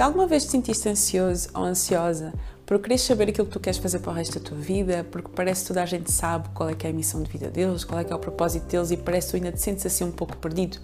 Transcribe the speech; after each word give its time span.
Já 0.00 0.06
alguma 0.06 0.26
vez 0.26 0.46
te 0.46 0.52
sentiste 0.52 0.88
ansioso 0.88 1.50
ou 1.52 1.62
ansiosa 1.62 2.32
por 2.64 2.78
querer 2.78 2.96
saber 2.96 3.28
aquilo 3.28 3.46
que 3.46 3.52
tu 3.52 3.60
queres 3.60 3.78
fazer 3.78 3.98
para 3.98 4.12
o 4.12 4.14
resto 4.14 4.40
da 4.40 4.48
tua 4.48 4.56
vida, 4.56 5.06
porque 5.10 5.28
parece 5.36 5.60
que 5.60 5.68
toda 5.68 5.82
a 5.82 5.84
gente 5.84 6.10
sabe 6.10 6.48
qual 6.54 6.70
é 6.70 6.74
que 6.74 6.86
é 6.86 6.90
a 6.90 6.92
missão 6.94 7.22
de 7.22 7.30
vida 7.30 7.50
deles, 7.50 7.84
qual 7.84 8.00
é 8.00 8.04
que 8.04 8.10
é 8.10 8.16
o 8.16 8.18
propósito 8.18 8.64
deles 8.64 8.90
e 8.90 8.96
parece 8.96 9.26
que 9.26 9.32
tu 9.32 9.36
ainda 9.36 9.52
te 9.52 9.60
sentes 9.60 9.84
assim 9.84 10.04
um 10.04 10.10
pouco 10.10 10.34
perdido? 10.38 10.78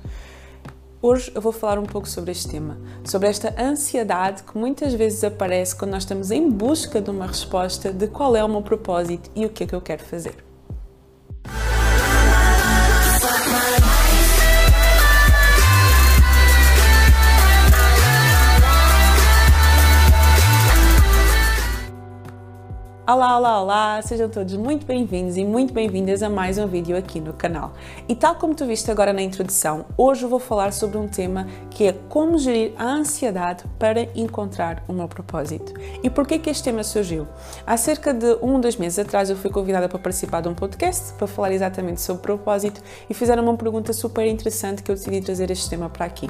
Hoje 1.01 1.33
eu 1.35 1.41
vou 1.41 1.51
falar 1.51 1.79
um 1.79 1.87
pouco 1.87 2.07
sobre 2.07 2.31
este 2.33 2.47
tema, 2.47 2.77
sobre 3.07 3.27
esta 3.31 3.55
ansiedade 3.59 4.43
que 4.43 4.59
muitas 4.59 4.93
vezes 4.93 5.25
aparece 5.25 5.75
quando 5.75 5.93
nós 5.93 6.03
estamos 6.03 6.31
em 6.31 6.51
busca 6.51 7.01
de 7.01 7.09
uma 7.09 7.27
resposta 7.27 7.91
de 7.91 8.09
qual 8.09 8.37
é 8.37 8.45
o 8.45 8.49
meu 8.51 8.61
propósito 8.61 9.31
e 9.35 9.47
o 9.47 9.49
que 9.49 9.65
é 9.65 9.67
que 9.67 9.75
eu 9.75 9.81
quero 9.81 10.05
fazer. 10.05 10.45
Olá, 23.09 23.39
olá, 23.39 23.63
olá! 23.63 24.03
Sejam 24.03 24.29
todos 24.29 24.53
muito 24.55 24.85
bem-vindos 24.85 25.37
e 25.37 25.45
muito 25.45 25.73
bem-vindas 25.73 26.25
a 26.25 26.29
mais 26.29 26.59
um 26.59 26.67
vídeo 26.67 26.97
aqui 26.97 27.21
no 27.21 27.33
canal. 27.33 27.73
E 28.09 28.17
tal 28.17 28.35
como 28.35 28.53
tu 28.53 28.67
viste 28.67 28.91
agora 28.91 29.13
na 29.13 29.23
introdução, 29.23 29.87
hoje 29.97 30.25
eu 30.25 30.29
vou 30.29 30.41
falar 30.41 30.73
sobre 30.73 30.99
um 30.99 31.07
tema 31.07 31.47
que 31.71 31.87
é 31.87 31.93
como 32.09 32.37
gerir 32.37 32.73
a 32.77 32.85
ansiedade 32.85 33.63
para 33.79 34.09
encontrar 34.19 34.83
o 34.89 34.93
meu 34.93 35.07
propósito. 35.07 35.73
E 36.03 36.11
por 36.11 36.27
que 36.27 36.51
este 36.51 36.65
tema 36.65 36.83
surgiu? 36.83 37.29
Há 37.65 37.77
cerca 37.77 38.13
de 38.13 38.39
um, 38.43 38.61
dois 38.61 38.77
meses 38.77 38.99
atrás 38.99 39.31
eu 39.31 39.37
fui 39.37 39.53
convidada 39.53 39.89
para 39.89 40.01
participar 40.01 40.41
de 40.41 40.49
um 40.49 40.55
podcast 40.57 41.13
para 41.13 41.29
falar 41.29 41.53
exatamente 41.53 42.01
sobre 42.01 42.23
propósito 42.23 42.83
e 43.09 43.15
fizeram 43.15 43.45
uma 43.45 43.57
pergunta 43.57 43.93
super 43.93 44.27
interessante 44.27 44.83
que 44.83 44.91
eu 44.91 44.97
decidi 44.97 45.21
trazer 45.21 45.49
este 45.53 45.71
tema 45.71 45.89
para 45.89 46.07
aqui 46.07 46.29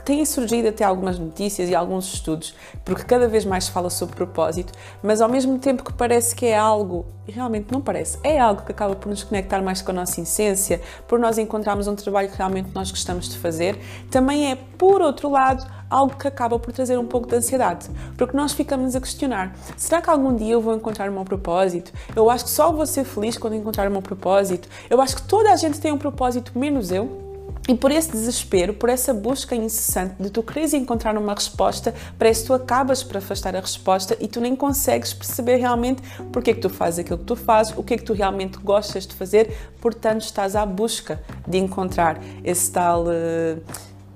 que 0.00 0.06
têm 0.06 0.24
surgido 0.24 0.68
até 0.68 0.82
algumas 0.82 1.18
notícias 1.18 1.68
e 1.68 1.74
alguns 1.74 2.12
estudos, 2.12 2.54
porque 2.84 3.04
cada 3.04 3.28
vez 3.28 3.44
mais 3.44 3.64
se 3.64 3.70
fala 3.70 3.90
sobre 3.90 4.16
propósito, 4.16 4.72
mas 5.02 5.20
ao 5.20 5.28
mesmo 5.28 5.58
tempo 5.58 5.84
que 5.84 5.92
parece 6.00 6.34
que 6.34 6.46
é 6.46 6.56
algo, 6.56 7.04
e 7.28 7.30
realmente 7.30 7.70
não 7.70 7.78
parece, 7.78 8.18
é 8.24 8.40
algo 8.40 8.62
que 8.62 8.72
acaba 8.72 8.96
por 8.96 9.10
nos 9.10 9.22
conectar 9.22 9.60
mais 9.60 9.82
com 9.82 9.90
a 9.90 9.94
nossa 9.94 10.18
essência, 10.18 10.80
por 11.06 11.18
nós 11.18 11.36
encontrarmos 11.36 11.86
um 11.86 11.94
trabalho 11.94 12.30
que 12.30 12.38
realmente 12.38 12.70
nós 12.74 12.90
gostamos 12.90 13.28
de 13.28 13.36
fazer, 13.36 13.78
também 14.10 14.50
é, 14.50 14.56
por 14.56 15.02
outro 15.02 15.28
lado, 15.28 15.70
algo 15.90 16.16
que 16.16 16.26
acaba 16.26 16.58
por 16.58 16.72
trazer 16.72 16.98
um 16.98 17.04
pouco 17.04 17.28
de 17.28 17.36
ansiedade, 17.36 17.90
porque 18.16 18.34
nós 18.34 18.52
ficamos 18.52 18.96
a 18.96 19.00
questionar: 19.02 19.54
será 19.76 20.00
que 20.00 20.08
algum 20.08 20.34
dia 20.34 20.54
eu 20.54 20.60
vou 20.62 20.74
encontrar 20.74 21.10
o 21.10 21.12
meu 21.12 21.24
propósito? 21.24 21.92
Eu 22.16 22.30
acho 22.30 22.44
que 22.44 22.50
só 22.50 22.72
vou 22.72 22.86
ser 22.86 23.04
feliz 23.04 23.36
quando 23.36 23.54
encontrar 23.56 23.86
o 23.86 23.90
meu 23.90 24.00
propósito. 24.00 24.70
Eu 24.88 25.02
acho 25.02 25.16
que 25.16 25.22
toda 25.24 25.52
a 25.52 25.56
gente 25.56 25.78
tem 25.78 25.92
um 25.92 25.98
propósito, 25.98 26.58
menos 26.58 26.90
eu. 26.90 27.29
E 27.70 27.74
por 27.76 27.92
esse 27.92 28.10
desespero, 28.10 28.74
por 28.74 28.88
essa 28.88 29.14
busca 29.14 29.54
incessante 29.54 30.20
de 30.20 30.28
tu 30.28 30.42
queres 30.42 30.74
encontrar 30.74 31.16
uma 31.16 31.32
resposta, 31.32 31.94
parece 32.18 32.40
que 32.40 32.48
tu 32.48 32.54
acabas 32.54 33.04
por 33.04 33.18
afastar 33.18 33.54
a 33.54 33.60
resposta 33.60 34.16
e 34.18 34.26
tu 34.26 34.40
nem 34.40 34.56
consegues 34.56 35.14
perceber 35.14 35.54
realmente 35.58 36.02
porque 36.32 36.50
é 36.50 36.54
que 36.54 36.60
tu 36.60 36.68
fazes 36.68 36.98
aquilo 36.98 37.18
que 37.18 37.26
tu 37.26 37.36
fazes, 37.36 37.72
o 37.76 37.84
que 37.84 37.94
é 37.94 37.96
que 37.96 38.02
tu 38.02 38.12
realmente 38.12 38.58
gostas 38.58 39.06
de 39.06 39.14
fazer, 39.14 39.56
portanto 39.80 40.22
estás 40.22 40.56
à 40.56 40.66
busca 40.66 41.22
de 41.46 41.58
encontrar 41.58 42.20
esse 42.42 42.72
tal. 42.72 43.04
Uh, 43.04 43.62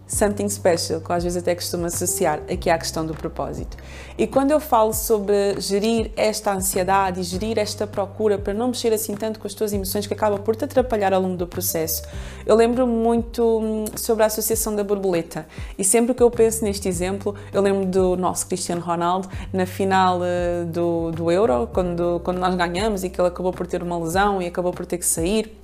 something 0.07 0.49
special, 0.49 1.01
que 1.01 1.13
às 1.13 1.23
vezes 1.25 1.43
até 1.43 1.55
costumo 1.55 1.87
associar 1.87 2.41
aqui 2.51 2.69
à 2.69 2.79
questão 2.79 3.07
do 3.07 3.15
propósito. 3.15 3.77
E 4.17 4.27
quando 4.27 4.51
eu 4.51 4.61
falo 4.61 4.93
sobre 4.93 5.61
gerir 5.61 6.11
esta 6.17 6.53
ansiedade 6.53 7.21
e 7.21 7.23
gerir 7.23 7.59
esta 7.59 7.87
procura 7.87 8.39
para 8.39 8.55
não 8.55 8.69
mexer 8.69 8.93
assim 8.93 9.15
tanto 9.15 9.41
com 9.41 9.47
as 9.47 9.55
tuas 9.55 9.73
emoções 9.73 10.07
que 10.07 10.15
acaba 10.15 10.39
por 10.39 10.55
te 10.55 10.65
atrapalhar 10.65 11.13
ao 11.13 11.21
longo 11.21 11.37
do 11.37 11.47
processo, 11.47 12.03
eu 12.47 12.55
lembro 12.55 12.87
muito 12.87 13.43
hum, 13.43 13.85
sobre 13.97 14.23
a 14.23 14.27
associação 14.27 14.77
da 14.77 14.85
borboleta. 14.85 15.47
E 15.79 15.85
sempre 15.85 16.15
que 16.15 16.23
eu 16.23 16.31
penso 16.31 16.65
neste 16.65 16.89
exemplo, 16.89 17.35
eu 17.53 17.63
lembro 17.63 17.87
do 17.87 18.17
nosso 18.17 18.47
Cristiano 18.47 18.81
Ronaldo 18.81 19.29
na 19.53 19.67
final 19.67 20.21
eh, 20.23 20.65
do, 20.65 21.11
do 21.11 21.31
Euro, 21.31 21.69
quando, 21.73 22.21
quando 22.23 22.39
nós 22.39 22.55
ganhamos 22.55 23.05
e 23.05 23.11
que 23.11 23.21
ele 23.21 23.29
acabou 23.29 23.53
por 23.53 23.67
ter 23.67 23.83
uma 23.83 23.99
lesão 23.99 24.41
e 24.41 24.47
acabou 24.47 24.73
por 24.73 24.87
ter 24.87 24.99
que 24.99 25.07
sair 25.07 25.64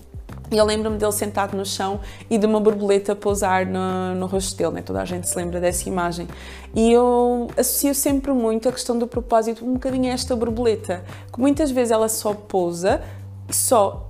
eu 0.58 0.64
lembro-me 0.64 0.98
dele 0.98 1.12
sentado 1.12 1.56
no 1.56 1.64
chão 1.64 2.00
e 2.28 2.36
de 2.36 2.46
uma 2.46 2.60
borboleta 2.60 3.14
pousar 3.14 3.64
no, 3.66 4.14
no 4.14 4.26
rosto 4.26 4.56
dele, 4.56 4.72
né? 4.72 4.82
toda 4.82 5.00
a 5.00 5.04
gente 5.04 5.28
se 5.28 5.36
lembra 5.36 5.60
dessa 5.60 5.88
imagem. 5.88 6.26
E 6.74 6.92
eu 6.92 7.48
associo 7.56 7.94
sempre 7.94 8.32
muito 8.32 8.68
a 8.68 8.72
questão 8.72 8.98
do 8.98 9.06
propósito 9.06 9.64
um 9.64 9.74
bocadinho 9.74 10.10
a 10.10 10.14
esta 10.14 10.34
borboleta, 10.34 11.04
que 11.32 11.40
muitas 11.40 11.70
vezes 11.70 11.92
ela 11.92 12.08
só 12.08 12.34
pousa, 12.34 13.00
só 13.48 14.09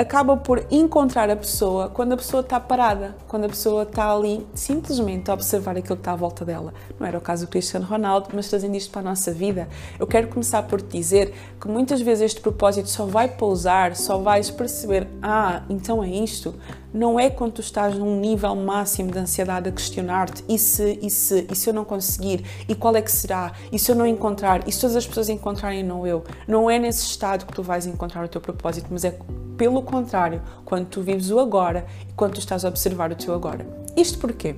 acaba 0.00 0.36
por 0.36 0.64
encontrar 0.70 1.28
a 1.28 1.36
pessoa 1.36 1.88
quando 1.88 2.12
a 2.12 2.16
pessoa 2.16 2.40
está 2.40 2.58
parada, 2.58 3.14
quando 3.28 3.44
a 3.44 3.48
pessoa 3.48 3.82
está 3.82 4.10
ali 4.10 4.46
simplesmente 4.54 5.30
a 5.30 5.34
observar 5.34 5.76
aquilo 5.76 5.96
que 5.96 6.00
está 6.00 6.12
à 6.12 6.16
volta 6.16 6.44
dela. 6.44 6.72
Não 6.98 7.06
era 7.06 7.18
o 7.18 7.20
caso 7.20 7.46
do 7.46 7.50
Cristiano 7.50 7.84
Ronaldo, 7.84 8.30
mas 8.32 8.48
trazendo 8.48 8.76
isto 8.76 8.90
para 8.90 9.02
a 9.02 9.04
nossa 9.04 9.30
vida, 9.32 9.68
eu 9.98 10.06
quero 10.06 10.28
começar 10.28 10.62
por 10.62 10.80
te 10.80 10.96
dizer 10.96 11.34
que 11.60 11.68
muitas 11.68 12.00
vezes 12.00 12.24
este 12.24 12.40
propósito 12.40 12.88
só 12.88 13.04
vai 13.04 13.28
pousar, 13.28 13.94
só 13.94 14.18
vais 14.18 14.50
perceber, 14.50 15.06
ah, 15.22 15.62
então 15.68 16.02
é 16.02 16.08
isto, 16.08 16.54
não 16.92 17.20
é 17.20 17.30
quando 17.30 17.52
tu 17.52 17.60
estás 17.60 17.96
num 17.96 18.18
nível 18.18 18.54
máximo 18.56 19.12
de 19.12 19.18
ansiedade 19.18 19.68
a 19.68 19.72
questionar-te 19.72 20.44
e 20.48 20.58
se, 20.58 20.98
e 21.00 21.10
se, 21.10 21.46
e 21.50 21.54
se 21.54 21.68
eu 21.68 21.74
não 21.74 21.84
conseguir, 21.84 22.44
e 22.68 22.74
qual 22.74 22.96
é 22.96 23.02
que 23.02 23.12
será, 23.12 23.52
e 23.70 23.78
se 23.78 23.92
eu 23.92 23.94
não 23.94 24.06
encontrar, 24.06 24.66
e 24.66 24.72
se 24.72 24.80
todas 24.80 24.96
as 24.96 25.06
pessoas 25.06 25.28
encontrarem 25.28 25.84
não 25.84 26.06
eu. 26.06 26.24
Não 26.48 26.68
é 26.70 26.78
nesse 26.78 27.04
estado 27.06 27.46
que 27.46 27.52
tu 27.52 27.62
vais 27.62 27.86
encontrar 27.86 28.24
o 28.24 28.28
teu 28.28 28.40
propósito, 28.40 28.88
mas 28.90 29.04
é 29.04 29.16
pelo 29.60 29.82
contrário, 29.82 30.40
quando 30.64 30.86
tu 30.86 31.02
vives 31.02 31.30
o 31.30 31.38
agora 31.38 31.84
e 32.08 32.12
quando 32.14 32.32
tu 32.32 32.38
estás 32.38 32.64
a 32.64 32.68
observar 32.68 33.12
o 33.12 33.14
teu 33.14 33.34
agora. 33.34 33.66
Isto 33.94 34.18
porquê? 34.18 34.56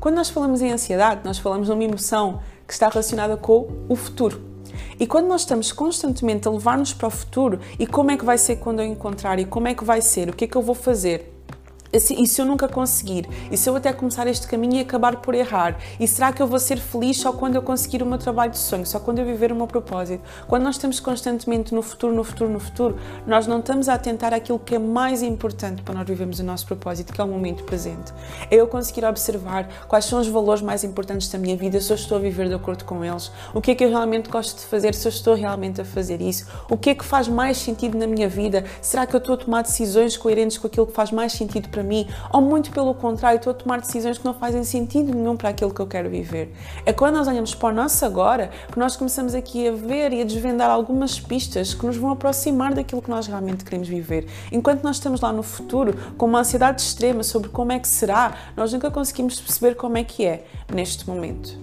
Quando 0.00 0.14
nós 0.14 0.30
falamos 0.30 0.62
em 0.62 0.72
ansiedade, 0.72 1.20
nós 1.24 1.36
falamos 1.36 1.66
de 1.66 1.72
uma 1.74 1.84
emoção 1.84 2.40
que 2.66 2.72
está 2.72 2.88
relacionada 2.88 3.36
com 3.36 3.68
o 3.86 3.94
futuro. 3.94 4.40
E 4.98 5.06
quando 5.06 5.26
nós 5.26 5.42
estamos 5.42 5.72
constantemente 5.72 6.48
a 6.48 6.50
levar-nos 6.50 6.94
para 6.94 7.08
o 7.08 7.10
futuro, 7.10 7.60
e 7.78 7.86
como 7.86 8.12
é 8.12 8.16
que 8.16 8.24
vai 8.24 8.38
ser 8.38 8.56
quando 8.56 8.80
eu 8.80 8.86
encontrar, 8.86 9.38
e 9.38 9.44
como 9.44 9.68
é 9.68 9.74
que 9.74 9.84
vai 9.84 10.00
ser, 10.00 10.30
o 10.30 10.32
que 10.32 10.46
é 10.46 10.48
que 10.48 10.56
eu 10.56 10.62
vou 10.62 10.74
fazer, 10.74 11.29
e 11.92 12.26
se 12.26 12.40
eu 12.40 12.46
nunca 12.46 12.68
conseguir? 12.68 13.28
E 13.50 13.56
se 13.56 13.68
eu 13.68 13.74
até 13.74 13.92
começar 13.92 14.26
este 14.28 14.46
caminho 14.46 14.76
e 14.76 14.80
acabar 14.80 15.16
por 15.16 15.34
errar? 15.34 15.76
E 15.98 16.06
será 16.06 16.32
que 16.32 16.40
eu 16.40 16.46
vou 16.46 16.60
ser 16.60 16.78
feliz 16.78 17.16
só 17.16 17.32
quando 17.32 17.56
eu 17.56 17.62
conseguir 17.62 18.00
o 18.00 18.06
meu 18.06 18.16
trabalho 18.16 18.52
de 18.52 18.58
sonho, 18.58 18.86
só 18.86 19.00
quando 19.00 19.18
eu 19.18 19.24
viver 19.24 19.50
o 19.50 19.56
meu 19.56 19.66
propósito? 19.66 20.22
Quando 20.46 20.62
nós 20.62 20.76
estamos 20.76 21.00
constantemente 21.00 21.74
no 21.74 21.82
futuro, 21.82 22.14
no 22.14 22.22
futuro, 22.22 22.48
no 22.48 22.60
futuro, 22.60 22.96
nós 23.26 23.48
não 23.48 23.58
estamos 23.58 23.88
a 23.88 23.94
atentar 23.94 24.32
àquilo 24.32 24.58
que 24.60 24.76
é 24.76 24.78
mais 24.78 25.20
importante 25.20 25.82
para 25.82 25.94
nós 25.94 26.06
vivermos 26.06 26.38
o 26.38 26.44
nosso 26.44 26.64
propósito, 26.64 27.12
que 27.12 27.20
é 27.20 27.24
o 27.24 27.28
momento 27.28 27.64
presente. 27.64 28.12
É 28.48 28.54
eu 28.54 28.68
conseguir 28.68 29.04
observar 29.04 29.68
quais 29.88 30.04
são 30.04 30.20
os 30.20 30.28
valores 30.28 30.62
mais 30.62 30.84
importantes 30.84 31.28
da 31.28 31.38
minha 31.38 31.56
vida, 31.56 31.80
se 31.80 31.90
eu 31.92 31.96
estou 31.96 32.18
a 32.18 32.20
viver 32.20 32.46
de 32.46 32.54
acordo 32.54 32.84
com 32.84 33.04
eles, 33.04 33.32
o 33.52 33.60
que 33.60 33.72
é 33.72 33.74
que 33.74 33.84
eu 33.84 33.88
realmente 33.88 34.30
gosto 34.30 34.58
de 34.58 34.64
fazer, 34.66 34.94
se 34.94 35.08
eu 35.08 35.10
estou 35.10 35.34
realmente 35.34 35.80
a 35.80 35.84
fazer 35.84 36.20
isso, 36.22 36.46
o 36.70 36.76
que 36.76 36.90
é 36.90 36.94
que 36.94 37.04
faz 37.04 37.26
mais 37.26 37.56
sentido 37.56 37.98
na 37.98 38.06
minha 38.06 38.28
vida, 38.28 38.64
será 38.80 39.06
que 39.06 39.16
eu 39.16 39.18
estou 39.18 39.34
a 39.34 39.38
tomar 39.38 39.62
decisões 39.62 40.16
coerentes 40.16 40.56
com 40.56 40.68
aquilo 40.68 40.86
que 40.86 40.92
faz 40.92 41.10
mais 41.10 41.32
sentido 41.32 41.68
para 41.68 41.79
para 41.80 41.82
mim, 41.82 42.06
ou 42.30 42.42
muito 42.42 42.70
pelo 42.70 42.94
contrário, 42.94 43.38
estou 43.38 43.52
a 43.52 43.54
tomar 43.54 43.80
decisões 43.80 44.18
que 44.18 44.24
não 44.24 44.34
fazem 44.34 44.62
sentido 44.64 45.14
nenhum 45.14 45.34
para 45.34 45.48
aquilo 45.48 45.72
que 45.72 45.80
eu 45.80 45.86
quero 45.86 46.10
viver. 46.10 46.52
É 46.84 46.92
quando 46.92 47.14
nós 47.14 47.26
olhamos 47.26 47.54
para 47.54 47.70
o 47.70 47.72
nosso 47.72 48.04
agora 48.04 48.50
que 48.70 48.78
nós 48.78 48.96
começamos 48.96 49.34
aqui 49.34 49.66
a 49.66 49.72
ver 49.72 50.12
e 50.12 50.20
a 50.20 50.24
desvendar 50.24 50.68
algumas 50.68 51.18
pistas 51.18 51.72
que 51.72 51.86
nos 51.86 51.96
vão 51.96 52.10
aproximar 52.10 52.74
daquilo 52.74 53.00
que 53.00 53.08
nós 53.08 53.26
realmente 53.26 53.64
queremos 53.64 53.88
viver. 53.88 54.26
Enquanto 54.52 54.82
nós 54.84 54.96
estamos 54.96 55.22
lá 55.22 55.32
no 55.32 55.42
futuro 55.42 55.94
com 56.18 56.26
uma 56.26 56.40
ansiedade 56.40 56.82
extrema 56.82 57.22
sobre 57.22 57.48
como 57.48 57.72
é 57.72 57.78
que 57.78 57.88
será, 57.88 58.34
nós 58.54 58.72
nunca 58.72 58.90
conseguimos 58.90 59.40
perceber 59.40 59.74
como 59.74 59.96
é 59.96 60.04
que 60.04 60.26
é 60.26 60.44
neste 60.70 61.08
momento. 61.08 61.58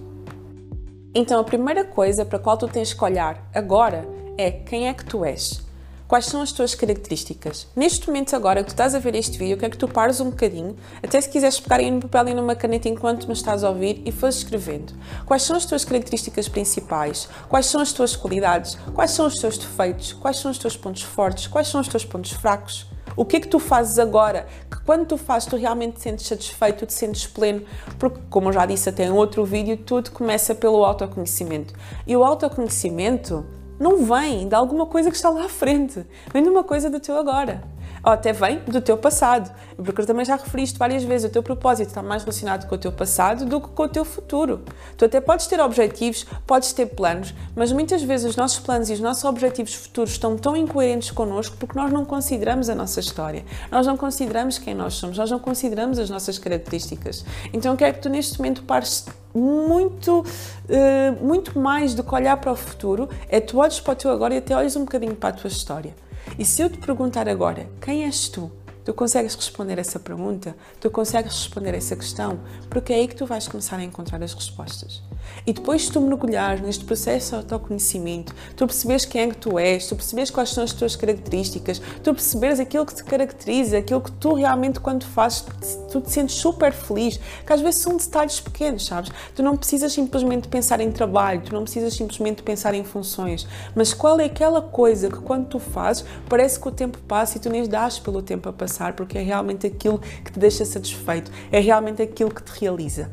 Então, 1.14 1.40
a 1.40 1.44
primeira 1.44 1.84
coisa 1.84 2.24
para 2.24 2.38
a 2.38 2.40
qual 2.40 2.56
tu 2.56 2.66
tens 2.66 2.92
que 2.92 3.04
olhar 3.04 3.48
agora 3.54 4.04
é 4.36 4.50
quem 4.50 4.88
é 4.88 4.94
que 4.94 5.04
tu 5.04 5.24
és. 5.24 5.67
Quais 6.08 6.24
são 6.24 6.40
as 6.40 6.52
tuas 6.52 6.74
características? 6.74 7.66
Neste 7.76 8.06
momento 8.06 8.34
agora 8.34 8.62
que 8.62 8.68
tu 8.68 8.70
estás 8.70 8.94
a 8.94 8.98
ver 8.98 9.14
este 9.14 9.36
vídeo, 9.36 9.58
quero 9.58 9.72
que 9.72 9.76
tu 9.76 9.86
pares 9.86 10.22
um 10.22 10.30
bocadinho, 10.30 10.74
até 11.02 11.20
se 11.20 11.28
quiseres 11.28 11.60
pegar 11.60 11.80
aí 11.80 11.90
no 11.90 12.00
papel 12.00 12.28
e 12.28 12.34
numa 12.34 12.56
caneta 12.56 12.88
enquanto 12.88 13.26
me 13.26 13.34
estás 13.34 13.62
a 13.62 13.68
ouvir 13.68 14.00
e 14.06 14.10
fores 14.10 14.36
escrevendo. 14.36 14.94
Quais 15.26 15.42
são 15.42 15.54
as 15.54 15.66
tuas 15.66 15.84
características 15.84 16.48
principais? 16.48 17.28
Quais 17.46 17.66
são 17.66 17.82
as 17.82 17.92
tuas 17.92 18.16
qualidades? 18.16 18.74
Quais 18.94 19.10
são 19.10 19.26
os 19.26 19.38
teus 19.38 19.58
defeitos? 19.58 20.14
Quais 20.14 20.38
são 20.38 20.50
os 20.50 20.56
teus 20.56 20.78
pontos 20.78 21.02
fortes? 21.02 21.46
Quais 21.46 21.68
são 21.68 21.78
os 21.78 21.88
teus 21.88 22.06
pontos 22.06 22.30
fracos? 22.30 22.86
O 23.14 23.26
que 23.26 23.36
é 23.36 23.40
que 23.40 23.48
tu 23.48 23.58
fazes 23.58 23.98
agora 23.98 24.46
que 24.70 24.80
quando 24.84 25.04
tu 25.04 25.18
fazes 25.18 25.46
tu 25.46 25.56
realmente 25.56 25.96
te 25.96 26.00
sentes 26.00 26.26
satisfeito, 26.26 26.86
te 26.86 26.94
sentes 26.94 27.26
pleno? 27.26 27.66
Porque, 27.98 28.18
como 28.30 28.48
eu 28.48 28.54
já 28.54 28.64
disse 28.64 28.88
até 28.88 29.04
em 29.04 29.10
outro 29.10 29.44
vídeo, 29.44 29.76
tudo 29.76 30.10
começa 30.10 30.54
pelo 30.54 30.82
autoconhecimento. 30.86 31.74
E 32.06 32.16
o 32.16 32.24
autoconhecimento 32.24 33.44
não 33.78 34.04
vem 34.04 34.48
de 34.48 34.54
alguma 34.54 34.86
coisa 34.86 35.10
que 35.10 35.16
está 35.16 35.30
lá 35.30 35.44
à 35.44 35.48
frente, 35.48 36.04
vem 36.32 36.42
de 36.42 36.48
uma 36.48 36.64
coisa 36.64 36.90
do 36.90 37.00
teu 37.00 37.16
agora. 37.16 37.62
Ou 38.02 38.12
até 38.12 38.32
vem 38.32 38.60
do 38.60 38.80
teu 38.80 38.96
passado, 38.96 39.50
porque 39.76 40.04
também 40.04 40.24
já 40.24 40.36
referiste 40.36 40.78
várias 40.78 41.04
vezes, 41.04 41.28
o 41.28 41.32
teu 41.32 41.42
propósito 41.42 41.88
está 41.88 42.02
mais 42.02 42.22
relacionado 42.22 42.66
com 42.66 42.74
o 42.74 42.78
teu 42.78 42.92
passado 42.92 43.44
do 43.44 43.60
que 43.60 43.68
com 43.68 43.82
o 43.82 43.88
teu 43.88 44.04
futuro. 44.04 44.62
Tu 44.96 45.04
até 45.04 45.20
podes 45.20 45.46
ter 45.46 45.60
objetivos, 45.60 46.26
podes 46.46 46.72
ter 46.72 46.86
planos, 46.86 47.34
mas 47.54 47.72
muitas 47.72 48.02
vezes 48.02 48.30
os 48.30 48.36
nossos 48.36 48.58
planos 48.58 48.90
e 48.90 48.94
os 48.94 49.00
nossos 49.00 49.24
objetivos 49.24 49.74
futuros 49.74 50.12
estão 50.12 50.36
tão 50.36 50.56
incoerentes 50.56 51.10
connosco 51.10 51.56
porque 51.58 51.78
nós 51.78 51.92
não 51.92 52.04
consideramos 52.04 52.68
a 52.68 52.74
nossa 52.74 53.00
história, 53.00 53.44
nós 53.70 53.86
não 53.86 53.96
consideramos 53.96 54.58
quem 54.58 54.74
nós 54.74 54.94
somos, 54.94 55.18
nós 55.18 55.30
não 55.30 55.38
consideramos 55.38 55.98
as 55.98 56.10
nossas 56.10 56.38
características. 56.38 57.24
Então 57.52 57.76
quero 57.76 57.94
que 57.94 58.00
tu 58.00 58.08
neste 58.08 58.38
momento 58.38 58.62
pares 58.62 59.06
muito, 59.34 60.20
uh, 60.20 61.24
muito 61.24 61.58
mais 61.58 61.94
do 61.94 62.02
que 62.02 62.14
olhar 62.14 62.36
para 62.38 62.52
o 62.52 62.56
futuro, 62.56 63.08
é 63.28 63.40
tu 63.40 63.58
olhes 63.58 63.80
para 63.80 63.92
o 63.92 63.96
teu 63.96 64.10
agora 64.10 64.34
e 64.34 64.38
até 64.38 64.56
olhes 64.56 64.74
um 64.76 64.80
bocadinho 64.80 65.14
para 65.14 65.30
a 65.30 65.32
tua 65.32 65.48
história. 65.48 65.94
E 66.38 66.44
se 66.44 66.62
eu 66.62 66.70
te 66.70 66.78
perguntar 66.78 67.28
agora, 67.28 67.68
quem 67.80 68.04
és 68.04 68.28
tu? 68.28 68.48
Tu 68.88 68.94
consegues 68.94 69.34
responder 69.34 69.78
essa 69.78 69.98
pergunta? 69.98 70.56
Tu 70.80 70.90
consegues 70.90 71.34
responder 71.34 71.74
essa 71.74 71.94
questão? 71.94 72.40
Porque 72.70 72.90
é 72.90 72.96
aí 72.96 73.06
que 73.06 73.14
tu 73.14 73.26
vais 73.26 73.46
começar 73.46 73.76
a 73.76 73.84
encontrar 73.84 74.22
as 74.22 74.32
respostas. 74.32 75.02
E 75.46 75.52
depois 75.52 75.82
de 75.82 75.92
tu 75.92 76.00
mergulhares 76.00 76.62
neste 76.62 76.86
processo 76.86 77.42
de 77.42 77.52
autoconhecimento, 77.52 78.34
tu 78.56 78.66
percebes 78.66 79.04
quem 79.04 79.20
é 79.20 79.28
que 79.28 79.36
tu 79.36 79.58
és, 79.58 79.86
tu 79.86 79.94
percebes 79.94 80.30
quais 80.30 80.48
são 80.50 80.64
as 80.64 80.72
tuas 80.72 80.96
características, 80.96 81.82
tu 82.02 82.14
percebes 82.14 82.60
aquilo 82.60 82.86
que 82.86 82.94
te 82.94 83.04
caracteriza, 83.04 83.76
aquilo 83.76 84.00
que 84.00 84.12
tu 84.12 84.32
realmente 84.32 84.80
quando 84.80 85.04
fazes, 85.04 85.44
tu 85.92 86.00
te 86.00 86.10
sentes 86.10 86.36
super 86.36 86.72
feliz, 86.72 87.20
que 87.46 87.52
às 87.52 87.60
vezes 87.60 87.82
são 87.82 87.94
detalhes 87.94 88.40
pequenos, 88.40 88.86
sabes? 88.86 89.10
Tu 89.34 89.42
não 89.42 89.54
precisas 89.54 89.92
simplesmente 89.92 90.48
pensar 90.48 90.80
em 90.80 90.90
trabalho, 90.90 91.42
tu 91.42 91.52
não 91.52 91.64
precisas 91.64 91.92
simplesmente 91.92 92.42
pensar 92.42 92.72
em 92.72 92.84
funções, 92.84 93.46
mas 93.74 93.92
qual 93.92 94.18
é 94.18 94.24
aquela 94.24 94.62
coisa 94.62 95.10
que 95.10 95.18
quando 95.18 95.46
tu 95.46 95.58
fazes, 95.58 96.06
parece 96.26 96.58
que 96.58 96.68
o 96.68 96.72
tempo 96.72 96.98
passa 97.06 97.36
e 97.36 97.40
tu 97.40 97.50
nem 97.50 97.68
dás 97.68 97.98
pelo 97.98 98.22
tempo 98.22 98.48
a 98.48 98.52
passar, 98.52 98.77
porque 98.94 99.18
é 99.18 99.22
realmente 99.22 99.66
aquilo 99.66 99.98
que 99.98 100.32
te 100.32 100.38
deixa 100.38 100.64
satisfeito, 100.64 101.30
é 101.50 101.60
realmente 101.60 102.02
aquilo 102.02 102.30
que 102.30 102.42
te 102.42 102.50
realiza. 102.60 103.10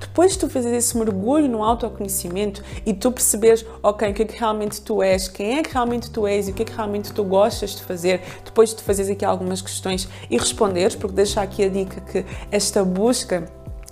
Depois 0.00 0.32
de 0.32 0.38
tu 0.38 0.48
fazer 0.48 0.74
esse 0.74 0.96
mergulho 0.96 1.48
no 1.48 1.62
autoconhecimento 1.62 2.62
e 2.84 2.92
tu 2.92 3.12
perceberes, 3.12 3.64
ok, 3.82 4.10
o 4.10 4.14
que 4.14 4.22
é 4.22 4.24
que 4.24 4.38
realmente 4.38 4.80
tu 4.80 5.02
és, 5.02 5.28
quem 5.28 5.58
é 5.58 5.62
que 5.62 5.72
realmente 5.72 6.10
tu 6.10 6.26
és 6.26 6.48
e 6.48 6.50
o 6.50 6.54
que 6.54 6.62
é 6.62 6.64
que 6.64 6.72
realmente 6.72 7.12
tu 7.12 7.24
gostas 7.24 7.76
de 7.76 7.82
fazer, 7.82 8.20
depois 8.44 8.70
de 8.70 8.76
tu 8.76 8.82
fazeres 8.82 9.10
aqui 9.10 9.24
algumas 9.24 9.62
questões 9.62 10.08
e 10.30 10.36
responderes, 10.36 10.94
porque 10.94 11.14
deixar 11.14 11.42
aqui 11.42 11.64
a 11.64 11.68
dica 11.68 12.00
que 12.00 12.24
esta 12.50 12.84
busca 12.84 13.46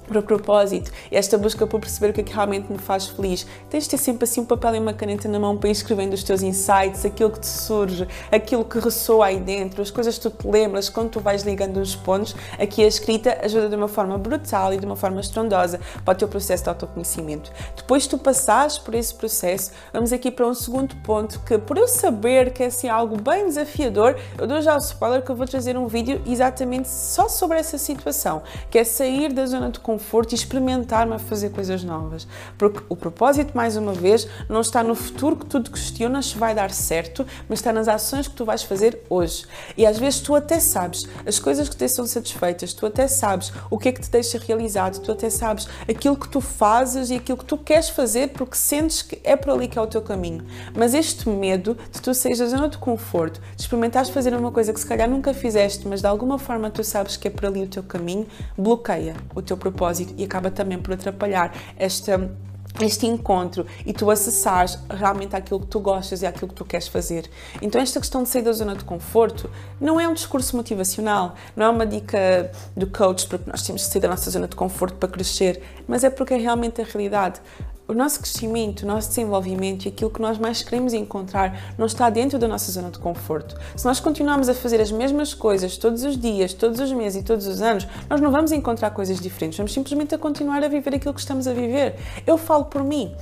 para 0.07 0.23
propósito, 0.23 0.91
esta 1.11 1.37
busca 1.37 1.67
por 1.67 1.81
perceber 1.81 2.11
o 2.11 2.13
que 2.13 2.21
é 2.21 2.25
que 2.25 2.33
realmente 2.33 2.71
me 2.71 2.79
faz 2.79 3.07
feliz. 3.07 3.47
Tens 3.69 3.85
de 3.85 3.91
ter 3.91 3.99
sempre 3.99 4.25
assim 4.25 4.41
um 4.41 4.45
papel 4.45 4.77
e 4.77 4.79
uma 4.79 4.93
caneta 4.93 5.29
na 5.29 5.39
mão 5.39 5.57
para 5.57 5.69
ir 5.69 5.73
escrevendo 5.73 6.15
os 6.15 6.23
teus 6.23 6.43
insights, 6.43 7.05
aquilo 7.05 7.31
que 7.31 7.41
te 7.41 7.47
surge, 7.47 8.07
aquilo 8.31 8.65
que 8.65 8.79
ressoa 8.79 9.27
aí 9.27 9.41
dentro, 9.41 9.83
as 9.83 9.91
coisas 9.91 10.17
que 10.17 10.29
tu 10.29 10.31
te 10.31 10.49
lembras 10.49 10.89
quando 10.89 11.11
tu 11.11 11.21
vais 11.21 11.43
ligando 11.43 11.79
os 11.79 11.95
pontos. 11.95 12.35
Aqui 12.59 12.83
a 12.83 12.87
escrita 12.87 13.39
ajuda 13.43 13.69
de 13.69 13.77
uma 13.77 13.89
forma 13.89 14.17
brutal 14.17 14.73
e 14.73 14.79
de 14.79 14.87
uma 14.87 14.97
forma 14.97 15.21
estrondosa 15.21 15.81
para 16.05 16.15
o 16.15 16.17
teu 16.17 16.29
processo 16.29 16.63
de 16.63 16.69
autoconhecimento. 16.69 17.51
Depois 17.77 18.05
de 18.05 18.11
tu 18.11 18.19
passares 18.19 18.79
por 18.79 18.95
esse 18.95 19.15
processo, 19.15 19.73
vamos 19.93 20.13
aqui 20.13 20.31
para 20.31 20.47
um 20.47 20.55
segundo 20.55 20.95
ponto 20.97 21.41
que, 21.41 21.59
por 21.59 21.77
eu 21.77 21.89
saber 21.89 22.53
que 22.53 22.63
é 22.63 22.67
assim 22.67 22.89
algo 22.89 23.21
bem 23.21 23.47
desafiador, 23.47 24.17
eu 24.39 24.47
dou 24.47 24.63
já 24.63 24.75
o 24.75 24.79
spoiler 24.79 25.23
que 25.23 25.31
eu 25.31 25.37
vou 25.37 25.47
trazer 25.47 25.77
um 25.77 25.87
vídeo 25.87 26.23
exatamente 26.27 26.89
só 26.89 27.29
sobre 27.29 27.59
essa 27.59 27.77
situação, 27.77 28.43
que 28.71 28.79
é 28.79 28.85
sair 28.85 29.33
da 29.33 29.45
zona 29.47 29.71
de 29.71 29.81
conforto 29.81 29.96
conforto 29.97 30.33
e 30.33 30.35
experimentar-me 30.35 31.15
a 31.15 31.19
fazer 31.19 31.51
coisas 31.51 31.83
novas. 31.83 32.29
Porque 32.59 32.83
o 32.89 32.95
propósito, 32.95 33.57
mais 33.57 33.77
uma 33.77 33.95
vez, 33.95 34.29
não 34.47 34.61
está 34.61 34.83
no 34.83 34.95
futuro 34.95 35.37
que 35.37 35.47
tu 35.47 35.63
te 35.63 35.71
questionas 35.71 36.27
se 36.27 36.39
vai 36.39 36.55
dar 36.55 36.71
certo, 36.71 37.27
mas 37.49 37.61
está 37.61 37.73
nas 37.73 37.89
ações 37.89 38.29
que 38.29 38.35
tu 38.35 38.45
vais 38.45 38.63
fazer 38.63 39.01
hoje. 39.09 39.47
E 39.75 39.87
às 39.87 39.99
vezes 39.99 40.21
tu 40.21 40.35
até 40.35 40.61
sabes 40.61 41.07
as 41.27 41.39
coisas 41.39 41.67
que 41.69 41.77
te 41.77 41.89
são 41.89 42.07
satisfeitas, 42.07 42.75
tu 42.75 42.85
até 42.85 43.09
sabes 43.09 43.53
o 43.71 43.79
que 43.79 43.89
é 43.89 43.93
que 43.93 44.03
te 44.03 44.11
deixa 44.11 44.39
realizado, 44.39 45.01
tu 45.01 45.11
até 45.11 45.31
sabes 45.31 45.67
aquilo 45.89 46.17
que 46.17 46.29
tu 46.29 46.43
fazes 46.43 47.09
e 47.09 47.15
aquilo 47.15 47.39
que 47.39 47.45
tu 47.47 47.57
queres 47.57 47.89
fazer 47.89 48.29
porque 48.29 48.57
sentes 48.57 49.01
que 49.01 49.19
é 49.25 49.35
por 49.35 49.55
ali 49.55 49.67
que 49.67 49.79
é 49.79 49.83
o 49.83 49.87
teu 49.87 50.03
caminho. 50.03 50.45
Mas 50.77 50.93
este 50.93 51.27
medo 51.29 51.77
de 51.91 52.03
tu 52.03 52.13
saís 52.13 52.39
da 52.39 52.47
zona 52.47 52.69
de 52.69 52.77
conforto, 52.77 53.41
de 53.57 53.63
experimentares 53.63 54.11
fazer 54.11 54.35
uma 54.35 54.53
coisa 54.53 54.75
que 54.75 54.81
se 54.81 54.87
calhar 54.87 55.09
nunca 55.09 55.33
fizeste, 55.33 55.89
mas 55.89 56.03
de 56.03 56.07
alguma 56.07 56.39
forma 56.39 56.71
tu 56.71 56.85
sabes 56.85 57.17
que 57.17 57.29
é 57.29 57.31
por 57.31 57.47
ali 57.47 57.63
o 57.63 57.67
teu 57.69 57.83
caminho, 57.83 58.27
bloqueia 58.59 59.17
o 59.35 59.41
teu 59.41 59.57
propósito 59.57 59.86
propósito 59.87 60.15
e 60.17 60.25
acaba 60.25 60.51
também 60.51 60.79
por 60.79 60.95
atrapalhar 60.95 61.53
esta 61.77 62.31
este 62.79 63.07
encontro 63.07 63.65
e 63.87 63.93
tu 63.95 64.11
acessares 64.11 64.79
realmente 64.91 65.35
aquilo 65.35 65.61
que 65.61 65.67
tu 65.67 65.81
gostas 65.81 66.21
e 66.21 66.27
aquilo 66.27 66.49
que 66.49 66.55
tu 66.55 66.63
queres 66.63 66.87
fazer. 66.87 67.31
Então 67.63 67.81
esta 67.81 67.99
questão 67.99 68.23
de 68.23 68.29
sair 68.29 68.43
da 68.43 68.53
zona 68.53 68.75
de 68.75 68.85
conforto 68.85 69.49
não 69.81 69.99
é 69.99 70.07
um 70.07 70.13
discurso 70.13 70.55
motivacional, 70.55 71.37
não 71.57 71.65
é 71.65 71.69
uma 71.71 71.87
dica 71.87 72.51
do 72.77 72.87
coach 72.87 73.27
porque 73.29 73.49
nós 73.49 73.63
temos 73.63 73.87
que 73.87 73.91
sair 73.91 74.03
da 74.03 74.09
nossa 74.09 74.31
zona 74.31 74.47
de 74.47 74.55
conforto 74.55 74.97
para 74.97 75.09
crescer, 75.09 75.63
mas 75.89 76.05
é 76.05 76.11
porque 76.11 76.35
é 76.35 76.37
realmente 76.37 76.83
a 76.83 76.85
realidade 76.85 77.41
o 77.89 77.95
nosso 77.95 78.21
crescimento, 78.21 78.83
o 78.83 78.87
nosso 78.87 79.09
desenvolvimento 79.09 79.85
e 79.85 79.89
aquilo 79.89 80.11
que 80.11 80.21
nós 80.21 80.39
mais 80.39 80.63
queremos 80.63 80.93
encontrar 80.93 81.75
não 81.79 81.87
está 81.87 82.11
dentro 82.11 82.39
da 82.39 82.49
nossa 82.49 82.71
zona 82.73 82.91
de 82.91 82.99
conforto. 82.99 83.57
Se 83.77 83.85
nós 83.85 84.01
continuarmos 84.01 84.49
a 84.49 84.55
fazer 84.55 84.81
as 84.81 84.91
mesmas 84.91 85.35
coisas 85.35 85.77
todos 85.77 86.03
os 86.03 86.19
dias, 86.19 86.53
todos 86.53 86.81
os 86.81 86.93
meses 86.93 87.23
e 87.23 87.25
todos 87.25 87.47
os 87.47 87.63
anos, 87.63 87.87
nós 88.11 88.21
não 88.21 88.31
vamos 88.31 88.51
encontrar 88.53 88.91
coisas 88.91 89.21
diferentes, 89.21 89.57
vamos 89.57 89.73
simplesmente 89.73 90.15
a 90.15 90.19
continuar 90.19 90.65
a 90.65 90.69
viver 90.69 90.95
aquilo 90.95 91.15
que 91.15 91.21
estamos 91.21 91.47
a 91.47 91.53
viver. 91.53 91.95
Eu 92.27 92.37
falo 92.37 92.65
por 92.65 92.83
mim. 92.83 93.15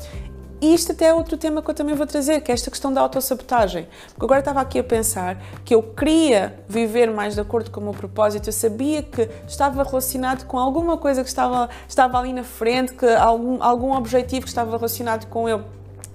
E 0.61 0.75
isto 0.75 0.93
até 0.93 1.07
é 1.07 1.15
outro 1.15 1.37
tema 1.37 1.63
que 1.63 1.71
eu 1.71 1.75
também 1.75 1.95
vou 1.95 2.07
trazer, 2.07 2.41
que 2.41 2.51
é 2.51 2.55
esta 2.55 2.71
questão 2.71 2.93
da 2.93 3.01
autossabotagem. 3.01 3.87
Porque 4.09 4.25
agora 4.25 4.41
estava 4.41 4.61
aqui 4.61 4.79
a 4.79 4.85
pensar 4.85 5.43
que 5.65 5.75
eu 5.75 5.83
queria 5.83 6.59
viver 6.69 7.11
mais 7.11 7.35
de 7.35 7.41
acordo 7.41 7.71
com 7.71 7.81
o 7.81 7.85
meu 7.85 7.93
propósito, 7.93 8.49
eu 8.49 8.53
sabia 8.53 9.03
que 9.03 9.29
estava 9.47 9.83
relacionado 9.83 10.47
com 10.47 10.59
alguma 10.59 10.97
coisa 10.97 11.23
que 11.23 11.29
estava, 11.29 11.69
estava 11.89 12.19
ali 12.19 12.33
na 12.33 12.45
frente, 12.45 12.95
que 12.95 13.07
algum, 13.07 13.63
algum 13.63 13.93
objetivo 13.93 14.43
que 14.43 14.49
estava 14.49 14.77
relacionado 14.77 15.27
com 15.27 15.49
eu 15.49 15.65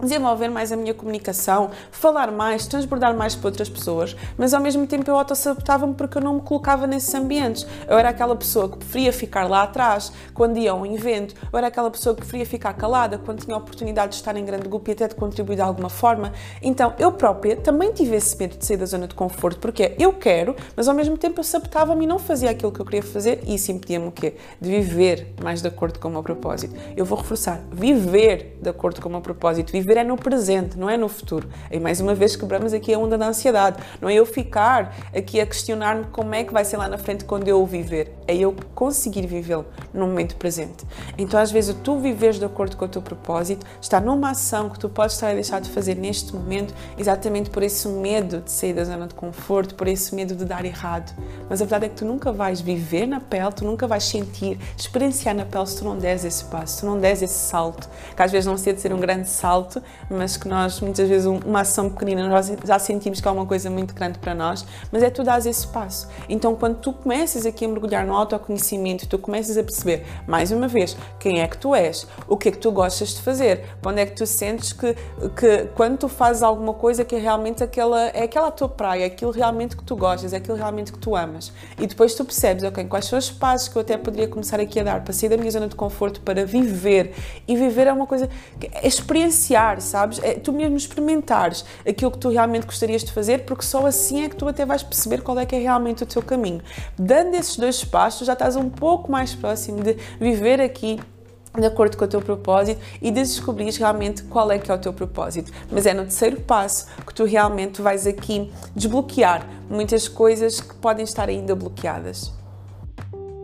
desenvolver 0.01 0.49
mais 0.49 0.71
a 0.71 0.75
minha 0.75 0.93
comunicação, 0.93 1.71
falar 1.91 2.31
mais, 2.31 2.67
transbordar 2.67 3.15
mais 3.15 3.35
para 3.35 3.47
outras 3.47 3.69
pessoas, 3.69 4.15
mas 4.37 4.53
ao 4.53 4.61
mesmo 4.61 4.85
tempo 4.87 5.09
eu 5.09 5.17
autossabotava-me 5.17 5.93
porque 5.93 6.17
eu 6.17 6.21
não 6.21 6.35
me 6.35 6.41
colocava 6.41 6.87
nesses 6.87 7.13
ambientes. 7.13 7.65
Eu 7.87 7.97
era 7.97 8.09
aquela 8.09 8.35
pessoa 8.35 8.69
que 8.69 8.77
preferia 8.77 9.11
ficar 9.13 9.49
lá 9.49 9.63
atrás 9.63 10.11
quando 10.33 10.57
ia 10.57 10.71
a 10.71 10.75
um 10.75 10.85
evento, 10.85 11.35
eu 11.51 11.57
era 11.57 11.67
aquela 11.67 11.89
pessoa 11.91 12.15
que 12.15 12.21
preferia 12.21 12.45
ficar 12.45 12.73
calada 12.73 13.17
quando 13.17 13.43
tinha 13.43 13.55
a 13.55 13.59
oportunidade 13.59 14.11
de 14.11 14.15
estar 14.15 14.35
em 14.35 14.45
grande 14.45 14.67
grupo 14.67 14.89
e 14.89 14.93
até 14.93 15.07
de 15.07 15.15
contribuir 15.15 15.55
de 15.55 15.61
alguma 15.61 15.89
forma. 15.89 16.31
Então 16.61 16.93
eu 16.97 17.11
própria 17.11 17.55
também 17.55 17.91
tive 17.91 18.15
esse 18.15 18.37
medo 18.37 18.57
de 18.57 18.65
sair 18.65 18.77
da 18.77 18.85
zona 18.85 19.07
de 19.07 19.15
conforto, 19.15 19.59
porque 19.59 19.95
eu 19.99 20.13
quero, 20.13 20.55
mas 20.75 20.87
ao 20.87 20.95
mesmo 20.95 21.17
tempo 21.17 21.39
eu 21.39 21.43
sabotava-me 21.43 22.05
e 22.05 22.07
não 22.07 22.19
fazia 22.19 22.49
aquilo 22.51 22.71
que 22.71 22.79
eu 22.79 22.85
queria 22.85 23.03
fazer 23.03 23.41
e 23.45 23.55
isso 23.55 23.71
impedia-me 23.71 24.07
o 24.07 24.11
quê? 24.11 24.35
De 24.59 24.69
viver 24.69 25.33
mais 25.41 25.61
de 25.61 25.67
acordo 25.67 25.99
com 25.99 26.07
o 26.07 26.11
meu 26.11 26.23
propósito. 26.23 26.75
Eu 26.95 27.05
vou 27.05 27.17
reforçar, 27.17 27.61
viver 27.71 28.57
de 28.61 28.69
acordo 28.69 29.01
com 29.01 29.09
o 29.09 29.11
meu 29.11 29.21
propósito, 29.21 29.71
viver 29.71 29.88
viver 29.89 30.01
é 30.01 30.03
no 30.03 30.15
presente, 30.15 30.77
não 30.77 30.87
é 30.87 30.95
no 30.95 31.09
futuro. 31.09 31.49
E 31.71 31.79
mais 31.79 31.99
uma 31.99 32.13
vez 32.13 32.35
quebramos 32.35 32.73
aqui 32.73 32.93
a 32.93 32.99
onda 32.99 33.17
da 33.17 33.27
ansiedade. 33.27 33.81
Não 33.99 34.07
é 34.07 34.13
eu 34.13 34.25
ficar 34.25 34.95
aqui 35.15 35.41
a 35.41 35.45
questionar-me 35.47 36.05
como 36.11 36.35
é 36.35 36.43
que 36.43 36.53
vai 36.53 36.63
ser 36.63 36.77
lá 36.77 36.87
na 36.87 36.97
frente 36.97 37.25
quando 37.25 37.47
eu 37.47 37.59
o 37.59 37.65
viver. 37.65 38.13
É 38.27 38.35
eu 38.35 38.55
conseguir 38.75 39.25
vivê-lo 39.25 39.65
no 39.91 40.05
momento 40.05 40.35
presente. 40.35 40.85
Então, 41.17 41.39
às 41.39 41.51
vezes, 41.51 41.75
tu 41.83 41.97
viveres 41.97 42.37
de 42.37 42.45
acordo 42.45 42.77
com 42.77 42.85
o 42.85 42.87
teu 42.87 43.01
propósito 43.01 43.65
está 43.81 43.99
numa 43.99 44.29
ação 44.29 44.69
que 44.69 44.77
tu 44.77 44.87
podes 44.87 45.15
estar 45.15 45.31
a 45.31 45.33
deixar 45.33 45.59
de 45.59 45.69
fazer 45.71 45.95
neste 45.95 46.35
momento, 46.35 46.71
exatamente 46.95 47.49
por 47.49 47.63
esse 47.63 47.87
medo 47.87 48.41
de 48.41 48.51
sair 48.51 48.73
da 48.73 48.83
zona 48.83 49.07
de 49.07 49.15
conforto, 49.15 49.73
por 49.73 49.87
esse 49.87 50.13
medo 50.13 50.35
de 50.35 50.45
dar 50.45 50.63
errado. 50.65 51.11
Mas 51.49 51.61
a 51.61 51.65
verdade 51.65 51.85
é 51.85 51.89
que 51.89 51.95
tu 51.95 52.05
nunca 52.05 52.31
vais 52.31 52.61
viver 52.61 53.07
na 53.07 53.19
pele, 53.19 53.51
tu 53.51 53.65
nunca 53.65 53.87
vais 53.87 54.03
sentir, 54.03 54.59
experienciar 54.77 55.33
na 55.33 55.45
pele 55.45 55.65
se 55.65 55.77
tu 55.77 55.83
não 55.83 55.97
des 55.97 56.23
esse 56.23 56.45
passo, 56.45 56.75
se 56.75 56.79
tu 56.81 56.85
não 56.85 56.99
des 56.99 57.23
esse 57.23 57.33
salto, 57.33 57.89
que 58.15 58.21
às 58.21 58.31
vezes 58.31 58.45
não 58.45 58.55
seja 58.55 58.75
de 58.75 58.81
ser 58.81 58.93
um 58.93 58.99
grande 58.99 59.27
salto, 59.27 59.78
mas 60.09 60.37
que 60.37 60.47
nós, 60.47 60.79
muitas 60.81 61.07
vezes, 61.07 61.25
uma 61.25 61.61
ação 61.61 61.89
pequenina, 61.89 62.27
nós 62.27 62.51
já 62.63 62.79
sentimos 62.79 63.21
que 63.21 63.27
é 63.27 63.31
uma 63.31 63.45
coisa 63.45 63.69
muito 63.69 63.93
grande 63.93 64.19
para 64.19 64.33
nós, 64.33 64.65
mas 64.91 65.03
é 65.03 65.09
tu 65.09 65.23
dares 65.23 65.45
esse 65.45 65.67
passo. 65.67 66.07
Então, 66.27 66.55
quando 66.55 66.77
tu 66.77 66.93
começas 66.93 67.45
aqui 67.45 67.65
a 67.65 67.67
mergulhar 67.67 68.05
no 68.05 68.15
autoconhecimento, 68.15 69.07
tu 69.07 69.17
começas 69.17 69.57
a 69.57 69.63
perceber, 69.63 70.05
mais 70.27 70.51
uma 70.51 70.67
vez, 70.67 70.95
quem 71.19 71.41
é 71.41 71.47
que 71.47 71.57
tu 71.57 71.75
és, 71.75 72.07
o 72.27 72.37
que 72.37 72.49
é 72.49 72.51
que 72.51 72.57
tu 72.57 72.71
gostas 72.71 73.09
de 73.09 73.21
fazer, 73.21 73.65
onde 73.85 74.01
é 74.01 74.05
que 74.05 74.13
tu 74.13 74.25
sentes 74.25 74.73
que, 74.73 74.95
que 75.35 75.69
quando 75.75 75.97
tu 75.97 76.07
fazes 76.07 76.43
alguma 76.43 76.73
coisa 76.73 77.03
que 77.03 77.15
é 77.15 77.19
realmente 77.19 77.63
aquela, 77.63 78.07
é 78.09 78.23
aquela 78.23 78.51
tua 78.51 78.69
praia, 78.69 79.03
é 79.03 79.07
aquilo 79.07 79.31
realmente 79.31 79.75
que 79.75 79.83
tu 79.83 79.95
gostas, 79.95 80.33
é 80.33 80.37
aquilo 80.37 80.57
realmente 80.57 80.91
que 80.91 80.99
tu 80.99 81.15
amas. 81.15 81.51
E 81.77 81.87
depois 81.87 82.13
tu 82.15 82.23
percebes, 82.25 82.63
ok, 82.63 82.85
quais 82.85 83.05
são 83.05 83.17
os 83.17 83.29
passos 83.29 83.67
que 83.67 83.75
eu 83.75 83.81
até 83.81 83.97
poderia 83.97 84.27
começar 84.27 84.59
aqui 84.59 84.79
a 84.79 84.83
dar 84.83 85.03
para 85.03 85.13
sair 85.13 85.29
da 85.29 85.37
minha 85.37 85.51
zona 85.51 85.67
de 85.67 85.75
conforto, 85.75 86.21
para 86.21 86.45
viver. 86.45 87.13
E 87.47 87.55
viver 87.55 87.87
é 87.87 87.93
uma 87.93 88.07
coisa, 88.07 88.29
é 88.71 88.87
experienciar 88.87 89.68
sabes? 89.79 90.19
É 90.23 90.33
tu 90.33 90.51
mesmo 90.51 90.75
experimentares 90.75 91.63
aquilo 91.87 92.11
que 92.11 92.17
tu 92.17 92.29
realmente 92.29 92.65
gostarias 92.65 93.03
de 93.03 93.11
fazer, 93.11 93.45
porque 93.45 93.63
só 93.63 93.85
assim 93.85 94.23
é 94.23 94.29
que 94.29 94.35
tu 94.35 94.47
até 94.47 94.65
vais 94.65 94.81
perceber 94.81 95.21
qual 95.21 95.37
é 95.37 95.45
que 95.45 95.55
é 95.55 95.59
realmente 95.59 96.03
o 96.03 96.05
teu 96.05 96.21
caminho. 96.21 96.61
Dando 96.97 97.35
esses 97.35 97.57
dois 97.57 97.83
passos, 97.83 98.25
já 98.25 98.33
estás 98.33 98.55
um 98.55 98.69
pouco 98.69 99.11
mais 99.11 99.35
próximo 99.35 99.83
de 99.83 99.95
viver 100.19 100.59
aqui 100.59 100.99
de 101.57 101.65
acordo 101.65 101.97
com 101.97 102.05
o 102.05 102.07
teu 102.07 102.21
propósito 102.21 102.79
e 103.01 103.11
descobrir 103.11 103.71
realmente 103.73 104.23
qual 104.23 104.51
é 104.51 104.59
que 104.59 104.71
é 104.71 104.73
o 104.73 104.77
teu 104.77 104.93
propósito. 104.93 105.51
Mas 105.71 105.85
é 105.85 105.93
no 105.93 106.03
terceiro 106.03 106.39
passo 106.41 106.87
que 107.05 107.13
tu 107.13 107.25
realmente 107.25 107.81
vais 107.81 108.05
aqui 108.05 108.51
desbloquear 108.75 109.45
muitas 109.69 110.07
coisas 110.07 110.59
que 110.61 110.75
podem 110.75 111.03
estar 111.03 111.27
ainda 111.27 111.55
bloqueadas. 111.55 112.31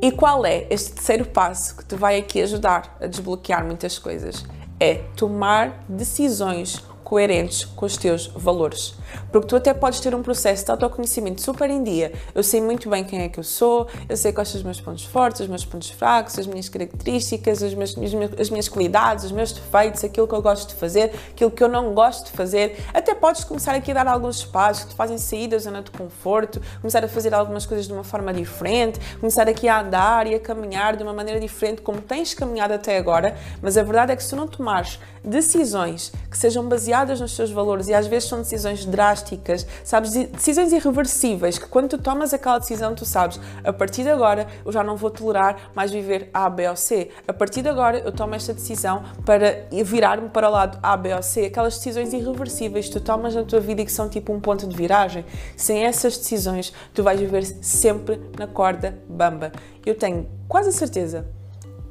E 0.02 0.12
qual 0.12 0.46
é 0.46 0.68
este 0.70 0.92
terceiro 0.92 1.26
passo 1.26 1.78
que 1.78 1.86
te 1.86 1.96
vai 1.96 2.18
aqui 2.18 2.42
ajudar 2.42 2.96
a 3.02 3.08
desbloquear 3.08 3.66
muitas 3.66 3.98
coisas? 3.98 4.46
É 4.80 4.96
tomar 5.16 5.86
decisões 5.88 6.84
coerentes 7.06 7.64
com 7.64 7.86
os 7.86 7.96
teus 7.96 8.26
valores. 8.36 8.96
Porque 9.32 9.48
tu 9.48 9.56
até 9.56 9.74
podes 9.74 10.00
ter 10.00 10.16
um 10.16 10.24
processo 10.24 10.66
de 10.66 10.72
autoconhecimento 10.72 11.40
super 11.40 11.70
em 11.70 11.84
dia. 11.84 12.12
Eu 12.34 12.42
sei 12.42 12.60
muito 12.60 12.90
bem 12.90 13.04
quem 13.04 13.22
é 13.22 13.30
que 13.30 13.40
eu 13.40 13.44
sou, 13.44 13.88
eu 14.10 14.18
sei 14.18 14.34
quais 14.34 14.50
são 14.50 14.58
os 14.58 14.64
meus 14.64 14.82
pontos 14.82 15.06
fortes, 15.06 15.42
os 15.42 15.48
meus 15.48 15.64
pontos 15.64 15.92
fracos, 15.92 16.38
as 16.40 16.48
minhas 16.48 16.68
características, 16.68 17.62
as 17.62 17.76
minhas, 17.76 17.96
as 18.40 18.50
minhas 18.50 18.68
qualidades, 18.68 19.24
os 19.24 19.32
meus 19.32 19.52
defeitos, 19.52 20.04
aquilo 20.04 20.28
que 20.28 20.34
eu 20.34 20.42
gosto 20.42 20.70
de 20.70 20.76
fazer, 20.76 21.14
aquilo 21.30 21.52
que 21.52 21.64
eu 21.64 21.70
não 21.70 21.94
gosto 21.94 22.26
de 22.26 22.32
fazer. 22.32 22.84
Até 22.92 23.14
podes 23.14 23.44
começar 23.44 23.76
aqui 23.76 23.92
a 23.92 23.94
dar 23.94 24.08
alguns 24.08 24.38
espaços 24.38 24.86
que 24.86 24.90
te 24.90 24.96
fazem 24.96 25.20
sair 25.20 25.48
da 25.48 25.60
zona 25.60 25.84
de 25.84 25.92
conforto, 25.92 26.60
começar 26.82 27.06
a 27.06 27.08
fazer 27.08 27.36
algumas 27.36 27.68
coisas 27.68 27.86
de 27.86 27.94
uma 27.94 28.04
forma 28.04 28.34
diferente, 28.34 29.00
começar 29.20 29.48
aqui 29.48 29.68
a 29.68 29.80
andar 29.80 30.26
e 30.26 30.34
a 30.34 30.40
caminhar 30.40 30.98
de 30.98 31.04
uma 31.04 31.14
maneira 31.14 31.40
diferente 31.40 31.84
como 31.84 32.02
tens 32.02 32.34
caminhado 32.34 32.74
até 32.74 32.98
agora. 32.98 33.38
Mas 33.62 33.78
a 33.78 33.84
verdade 33.84 34.12
é 34.12 34.16
que 34.16 34.24
se 34.24 34.32
tu 34.32 34.36
não 34.36 34.48
tomares 34.48 35.00
decisões 35.24 36.12
que 36.30 36.38
sejam 36.38 36.68
baseadas 36.68 36.95
nos 37.04 37.36
teus 37.36 37.52
valores 37.52 37.88
e 37.88 37.94
às 37.94 38.08
vezes 38.08 38.30
são 38.30 38.40
decisões 38.40 38.86
drásticas, 38.86 39.68
sabes, 39.84 40.14
decisões 40.14 40.72
irreversíveis, 40.72 41.58
que 41.58 41.68
quando 41.68 41.90
tu 41.90 41.98
tomas 41.98 42.34
aquela 42.34 42.60
decisão 42.60 42.96
tu 42.96 43.06
sabes, 43.06 43.40
a 43.64 43.74
partir 43.74 44.04
de 44.04 44.10
agora 44.10 44.48
eu 44.66 44.72
já 44.72 44.84
não 44.84 44.96
vou 44.96 45.10
tolerar 45.10 45.72
mais 45.76 45.92
viver 45.92 46.30
A, 46.34 46.50
B 46.50 46.70
ou 46.70 46.76
C. 46.76 47.10
A 47.28 47.34
partir 47.34 47.62
de 47.62 47.70
agora 47.70 48.00
eu 48.00 48.12
tomo 48.12 48.36
esta 48.36 48.54
decisão 48.54 49.04
para 49.26 49.68
virar-me 49.84 50.30
para 50.30 50.48
o 50.48 50.52
lado 50.52 50.80
A, 50.82 50.96
B 50.96 51.14
ou 51.14 51.22
C. 51.22 51.46
Aquelas 51.46 51.76
decisões 51.76 52.14
irreversíveis 52.14 52.88
que 52.88 52.94
tu 52.94 53.02
tomas 53.02 53.36
na 53.36 53.44
tua 53.44 53.60
vida 53.60 53.82
e 53.82 53.86
que 53.86 53.92
são 53.92 54.08
tipo 54.08 54.32
um 54.32 54.40
ponto 54.40 54.68
de 54.68 54.76
viragem. 54.76 55.26
Sem 55.58 55.86
essas 55.86 56.18
decisões 56.18 56.72
tu 56.94 57.04
vais 57.04 57.20
viver 57.20 57.44
sempre 57.44 58.22
na 58.38 58.48
corda 58.48 58.98
bamba. 59.10 59.52
Eu 59.86 59.96
tenho 59.96 60.30
quase 60.48 60.70
a 60.70 60.72
certeza, 60.72 61.28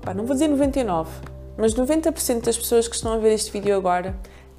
pá, 0.00 0.14
não 0.14 0.24
vou 0.24 0.34
dizer 0.34 0.48
99, 0.48 1.10
mas 1.56 1.74
90% 1.74 2.44
das 2.44 2.56
pessoas 2.56 2.88
que 2.88 2.94
estão 2.94 3.12
a 3.12 3.18
ver 3.18 3.32
este 3.32 3.50
vídeo 3.50 3.76
agora 3.76 4.16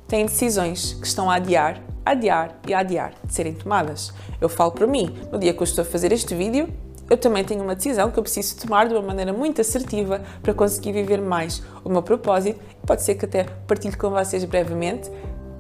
têm 0.08 0.26
decisões 0.26 0.94
que 0.94 1.08
estão 1.08 1.30
a 1.30 1.36
adiar, 1.36 1.82
adiar 2.06 2.60
e 2.68 2.74
adiar 2.74 3.14
de 3.24 3.34
serem 3.34 3.54
tomadas. 3.54 4.14
Eu 4.40 4.50
falo 4.50 4.72
para 4.72 4.88
mim, 4.88 5.16
no 5.32 5.40
dia 5.40 5.54
que 5.54 5.60
eu 5.60 5.64
estou 5.64 5.82
a 5.82 5.86
fazer 5.86 6.12
este 6.12 6.36
vídeo, 6.36 6.68
eu 7.10 7.18
também 7.18 7.44
tenho 7.44 7.64
uma 7.64 7.76
decisão 7.76 8.10
que 8.10 8.18
eu 8.18 8.24
preciso 8.24 8.58
tomar 8.58 8.88
de 8.88 8.94
uma 8.94 9.02
maneira 9.02 9.32
muito 9.32 9.62
assertiva 9.62 10.22
para 10.42 10.54
conseguir 10.54 10.92
viver 10.92 11.22
mais 11.22 11.62
o 11.84 11.90
meu 11.90 12.02
propósito. 12.02 12.60
Pode 12.86 13.04
ser 13.04 13.16
que 13.16 13.26
até 13.26 13.44
partilhe 13.68 13.96
com 13.96 14.10
vocês 14.10 14.44
brevemente, 14.44 15.12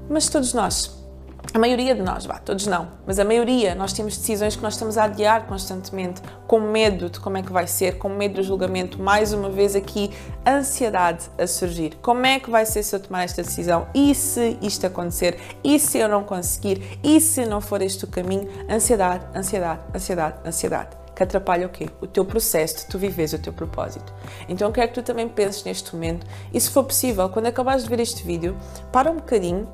mas 0.09 0.27
todos 0.27 0.53
nós 0.53 1.04
a 1.53 1.59
maioria 1.59 1.95
de 1.95 2.01
nós, 2.01 2.25
vá, 2.25 2.37
todos 2.37 2.67
não, 2.67 2.89
mas 3.05 3.19
a 3.19 3.23
maioria, 3.23 3.75
nós 3.75 3.93
temos 3.93 4.17
decisões 4.17 4.55
que 4.55 4.63
nós 4.63 4.73
estamos 4.73 4.97
a 4.97 5.05
adiar 5.05 5.47
constantemente, 5.47 6.21
com 6.47 6.59
medo 6.59 7.09
de 7.09 7.19
como 7.19 7.37
é 7.37 7.41
que 7.41 7.51
vai 7.51 7.67
ser, 7.67 7.97
com 7.97 8.09
medo 8.09 8.35
do 8.35 8.43
julgamento. 8.43 9.01
Mais 9.01 9.31
uma 9.31 9.49
vez 9.49 9.75
aqui, 9.75 10.11
ansiedade 10.45 11.29
a 11.37 11.47
surgir. 11.47 11.97
Como 12.01 12.25
é 12.25 12.39
que 12.39 12.49
vai 12.49 12.65
ser 12.65 12.83
se 12.83 12.95
eu 12.95 12.99
tomar 12.99 13.23
esta 13.23 13.41
decisão? 13.41 13.87
E 13.93 14.13
se 14.13 14.57
isto 14.61 14.85
acontecer? 14.85 15.37
E 15.63 15.79
se 15.79 15.97
eu 15.97 16.09
não 16.09 16.23
conseguir? 16.23 16.99
E 17.03 17.21
se 17.21 17.45
não 17.45 17.61
for 17.61 17.81
este 17.81 18.03
o 18.05 18.07
caminho? 18.07 18.49
Ansiedade, 18.69 19.25
ansiedade, 19.35 19.81
ansiedade, 19.93 20.35
ansiedade 20.45 21.05
que 21.15 21.23
atrapalha 21.23 21.65
o 21.65 21.69
quê? 21.69 21.89
O 22.01 22.07
teu 22.07 22.25
processo 22.25 22.79
de 22.79 22.87
tu 22.87 22.99
vives 22.99 23.31
o 23.31 23.39
teu 23.39 23.53
propósito. 23.53 24.13
Então 24.49 24.67
eu 24.67 24.73
quero 24.73 24.89
que 24.89 24.95
tu 24.95 25.01
também 25.01 25.29
penses 25.29 25.63
neste 25.63 25.95
momento 25.95 26.27
e 26.53 26.59
se 26.59 26.69
for 26.69 26.83
possível, 26.83 27.29
quando 27.29 27.45
acabares 27.45 27.83
de 27.83 27.89
ver 27.89 28.01
este 28.01 28.23
vídeo, 28.23 28.57
para 28.91 29.09
um 29.09 29.15
bocadinho 29.15 29.65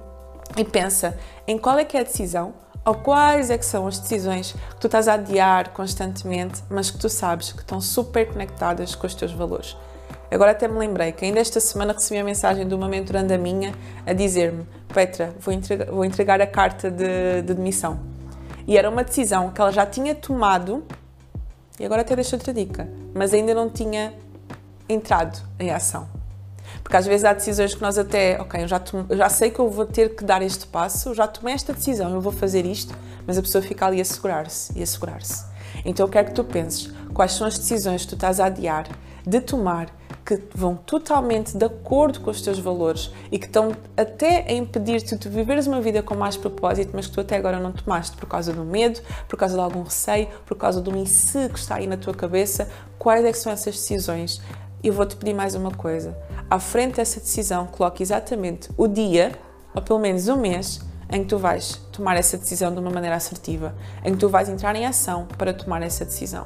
e 0.58 0.64
pensa 0.64 1.18
em 1.48 1.58
qual 1.58 1.78
é 1.78 1.86
que 1.86 1.98
é 1.98 2.02
a 2.02 2.04
decisão 2.04 2.54
ou 2.86 2.96
quais 2.96 3.50
é 3.50 3.58
que 3.58 3.66
são 3.66 3.86
as 3.88 4.00
decisões 4.00 4.54
que 4.54 4.80
tu 4.80 4.88
estás 4.88 5.08
a 5.08 5.14
adiar 5.14 5.70
constantemente, 5.70 6.64
mas 6.70 6.90
que 6.90 6.98
tu 6.98 7.10
sabes 7.10 7.52
que 7.52 7.60
estão 7.60 7.80
super 7.80 8.28
conectadas 8.28 8.96
com 8.96 9.06
os 9.06 9.14
teus 9.14 9.32
valores. 9.32 9.78
Agora 10.32 10.52
até 10.52 10.68
me 10.68 10.80
lembrei 10.80 11.12
que 11.12 11.26
ainda 11.26 11.40
esta 11.40 11.60
semana 11.60 11.94
recebi 11.94 12.20
a 12.20 12.24
mensagem 12.24 12.68
de 12.68 12.74
uma 12.74 12.88
mentoranda 12.88 13.38
minha 13.38 13.76
a 14.06 14.14
dizer-me 14.14 14.66
Petra, 14.94 15.34
vou 15.40 15.54
entregar, 15.54 15.86
vou 15.92 16.06
entregar 16.06 16.42
a 16.42 16.48
carta 16.48 16.90
de, 16.90 17.42
de 17.44 17.54
demissão. 17.54 18.00
E 18.68 18.78
era 18.78 18.90
uma 18.90 19.04
decisão 19.04 19.52
que 19.52 19.60
ela 19.60 19.72
já 19.72 19.86
tinha 19.86 20.16
tomado, 20.16 20.84
e 21.80 21.86
agora 21.86 22.02
até 22.02 22.16
deixo 22.16 22.36
outra 22.36 22.54
dica, 22.54 22.90
mas 23.14 23.34
ainda 23.34 23.54
não 23.54 23.70
tinha 23.70 24.14
entrado 24.88 25.42
em 25.60 25.72
ação. 25.72 26.21
Porque 26.92 26.98
às 26.98 27.08
vezes 27.08 27.24
há 27.24 27.32
decisões 27.32 27.74
que 27.74 27.82
nós 27.82 27.98
até, 27.98 28.38
ok, 28.42 28.64
eu 28.64 28.68
já, 28.68 28.82
eu 29.08 29.16
já 29.16 29.30
sei 29.30 29.50
que 29.50 29.60
eu 29.60 29.70
vou 29.70 29.86
ter 29.86 30.14
que 30.14 30.26
dar 30.26 30.42
este 30.42 30.68
passo, 30.68 31.08
eu 31.08 31.16
já 31.16 31.26
tomei 31.26 31.54
esta 31.54 31.72
decisão, 31.72 32.12
eu 32.14 32.20
vou 32.20 32.34
fazer 32.34 32.66
isto, 32.66 32.94
mas 33.26 33.38
a 33.38 33.42
pessoa 33.42 33.62
fica 33.62 33.86
ali 33.86 34.02
a 34.02 34.04
segurar-se 34.04 34.78
e 34.78 34.84
a 34.84 34.86
segurar-se. 34.86 35.46
Então 35.86 36.06
eu 36.06 36.12
quero 36.12 36.28
que 36.28 36.34
tu 36.34 36.44
penses 36.44 36.92
quais 37.14 37.32
são 37.32 37.48
as 37.48 37.58
decisões 37.58 38.02
que 38.02 38.10
tu 38.10 38.16
estás 38.16 38.42
a 38.42 38.48
adiar 38.48 38.90
de 39.26 39.40
tomar 39.40 39.88
que 40.26 40.38
vão 40.54 40.76
totalmente 40.76 41.58
de 41.58 41.64
acordo 41.64 42.20
com 42.20 42.30
os 42.30 42.42
teus 42.42 42.60
valores 42.60 43.10
e 43.32 43.40
que 43.40 43.46
estão 43.46 43.72
até 43.96 44.46
a 44.50 44.52
impedir-te 44.52 45.16
de 45.16 45.30
viveres 45.30 45.68
uma 45.68 45.80
vida 45.80 46.04
com 46.04 46.14
mais 46.14 46.36
propósito, 46.36 46.92
mas 46.94 47.08
que 47.08 47.14
tu 47.14 47.22
até 47.22 47.38
agora 47.38 47.58
não 47.58 47.72
tomaste 47.72 48.18
por 48.18 48.28
causa 48.28 48.52
do 48.52 48.66
medo, 48.66 49.00
por 49.30 49.38
causa 49.40 49.56
de 49.56 49.62
algum 49.62 49.84
receio, 49.84 50.28
por 50.46 50.58
causa 50.58 50.82
do 50.82 50.92
se 51.08 51.48
que 51.48 51.58
está 51.58 51.76
aí 51.76 51.88
na 51.88 51.96
tua 51.96 52.14
cabeça. 52.14 52.68
Quais 53.00 53.24
é 53.24 53.32
são 53.32 53.50
essas 53.50 53.76
decisões? 53.76 54.42
Eu 54.84 54.92
vou-te 54.92 55.16
pedir 55.16 55.34
mais 55.34 55.56
uma 55.56 55.72
coisa 55.72 56.18
à 56.52 56.60
frente 56.60 56.98
dessa 56.98 57.18
decisão, 57.22 57.66
coloque 57.66 58.04
exatamente 58.04 58.70
o 58.76 58.86
dia, 58.86 59.32
ou 59.74 59.82
pelo 59.82 60.00
menos 60.00 60.28
um 60.28 60.36
mês, 60.36 60.82
em 61.10 61.24
que 61.24 61.30
tu 61.30 61.38
vais 61.38 61.80
tomar 61.94 62.18
essa 62.18 62.38
decisão 62.38 62.74
de 62.74 62.80
uma 62.82 62.92
maneira 62.92 63.16
assertiva, 63.16 63.74
em 64.04 64.12
que 64.12 64.18
tu 64.18 64.28
vais 64.28 64.50
entrar 64.50 64.76
em 64.76 64.86
ação 64.86 65.26
para 65.38 65.54
tomar 65.54 65.82
essa 65.82 66.04
decisão. 66.04 66.46